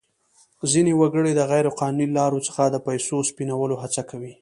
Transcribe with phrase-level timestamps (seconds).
[0.71, 4.33] ځینې وګړي د غیر قانوني لارو څخه د پیسو سپینولو هڅه کوي.